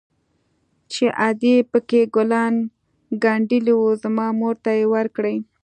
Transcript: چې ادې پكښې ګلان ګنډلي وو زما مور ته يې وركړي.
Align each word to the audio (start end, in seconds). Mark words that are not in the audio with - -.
چې 0.91 1.05
ادې 1.27 1.55
پكښې 1.71 2.01
ګلان 2.15 2.55
ګنډلي 3.23 3.73
وو 3.77 3.89
زما 4.03 4.27
مور 4.39 4.55
ته 4.63 4.71
يې 4.77 4.85
وركړي. 4.93 5.37